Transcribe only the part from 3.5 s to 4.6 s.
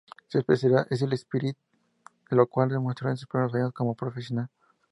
años como profesional.